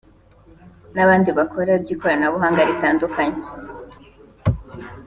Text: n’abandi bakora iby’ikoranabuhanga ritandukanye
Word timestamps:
n’abandi 0.95 1.29
bakora 1.37 1.69
iby’ikoranabuhanga 1.77 2.61
ritandukanye 2.69 3.39